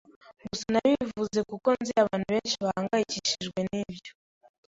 [0.49, 4.11] Gusa nabivuze kuko nzi abantu benshi bahangayikishijwe nibyo.